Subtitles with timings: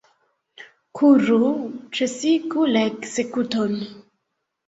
[0.99, 1.49] Kuru,
[1.99, 3.77] ĉesigu la ekzekuton!